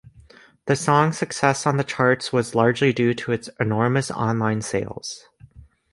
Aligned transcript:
The 0.65 0.75
song's 0.75 1.19
success 1.19 1.67
on 1.67 1.77
the 1.77 1.83
charts 1.83 2.33
was 2.33 2.55
largely 2.55 2.91
due 2.91 3.13
to 3.13 3.31
its 3.31 3.51
enormous 3.59 4.09
online 4.09 4.63
sales. 4.63 5.27